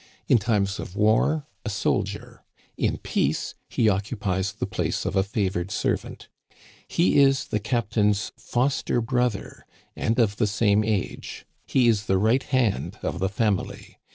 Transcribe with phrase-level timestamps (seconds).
[0.27, 2.43] In times of war, a soldier;
[2.75, 6.27] in peace, he occupies the place of a favored servant.
[6.87, 9.63] He is the captain's foster brother
[9.95, 11.45] and of the same age.
[11.67, 13.99] He is the right hand of the family.